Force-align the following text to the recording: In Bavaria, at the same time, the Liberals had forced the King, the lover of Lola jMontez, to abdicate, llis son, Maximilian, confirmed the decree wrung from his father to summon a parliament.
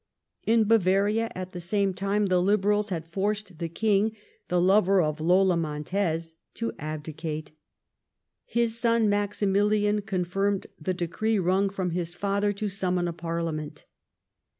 In 0.47 0.63
Bavaria, 0.63 1.29
at 1.35 1.51
the 1.51 1.59
same 1.59 1.93
time, 1.93 2.25
the 2.25 2.41
Liberals 2.41 2.89
had 2.89 3.05
forced 3.05 3.59
the 3.59 3.69
King, 3.69 4.15
the 4.47 4.59
lover 4.59 4.99
of 4.99 5.21
Lola 5.21 5.55
jMontez, 5.55 6.33
to 6.55 6.73
abdicate, 6.79 7.51
llis 8.55 8.69
son, 8.79 9.07
Maximilian, 9.09 10.01
confirmed 10.01 10.65
the 10.79 10.95
decree 10.95 11.37
wrung 11.37 11.69
from 11.69 11.91
his 11.91 12.15
father 12.15 12.51
to 12.51 12.67
summon 12.67 13.07
a 13.07 13.13
parliament. 13.13 13.85